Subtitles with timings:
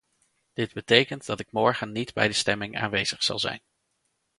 [0.53, 3.61] Dit betekent dat ik morgen niet bij de stemming aanwezig zal zijn.